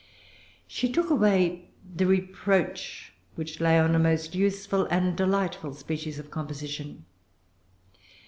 [0.65, 6.31] She took away the reproach which lay on a most useful and delightful species of
[6.31, 7.05] composition.